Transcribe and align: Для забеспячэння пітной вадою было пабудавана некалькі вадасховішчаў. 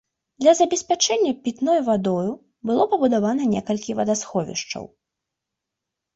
Для 0.43 0.51
забеспячэння 0.59 1.33
пітной 1.47 1.79
вадою 1.89 2.31
было 2.71 2.83
пабудавана 2.95 3.43
некалькі 3.53 3.91
вадасховішчаў. 4.01 4.83